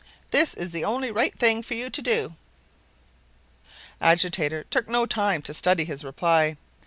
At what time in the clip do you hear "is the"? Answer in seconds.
0.55-0.83